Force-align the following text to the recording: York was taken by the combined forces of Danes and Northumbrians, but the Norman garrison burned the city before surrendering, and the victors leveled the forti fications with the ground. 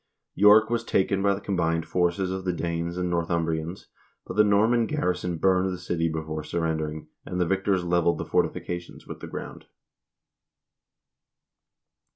York 0.33 0.67
was 0.71 0.83
taken 0.83 1.21
by 1.21 1.35
the 1.35 1.39
combined 1.39 1.85
forces 1.85 2.31
of 2.31 2.55
Danes 2.57 2.97
and 2.97 3.07
Northumbrians, 3.07 3.85
but 4.25 4.35
the 4.35 4.43
Norman 4.43 4.87
garrison 4.87 5.37
burned 5.37 5.71
the 5.71 5.77
city 5.77 6.09
before 6.09 6.43
surrendering, 6.43 7.07
and 7.23 7.39
the 7.39 7.45
victors 7.45 7.83
leveled 7.85 8.17
the 8.17 8.25
forti 8.25 8.49
fications 8.49 9.05
with 9.05 9.19
the 9.19 9.27
ground. 9.27 9.67